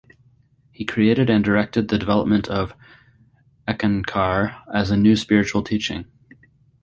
He 0.71 0.83
created 0.83 1.29
and 1.29 1.45
directed 1.45 1.87
the 1.89 1.99
development 1.99 2.47
of 2.47 2.73
Eckankar 3.67 4.59
as 4.73 4.89
a 4.89 4.97
new 4.97 5.15
spiritual 5.15 5.61
teaching. 5.61 6.05